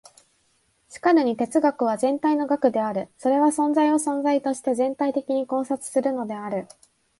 [0.89, 3.09] しかるに哲学は全体の学である。
[3.19, 6.67] それは存在を存在として全体的に考察するのである。